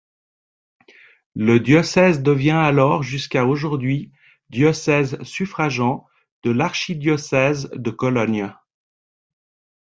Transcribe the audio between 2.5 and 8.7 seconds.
alors et jusqu'à aujourd'hui diocèse suffragants de l'archidiocèse de Cologne.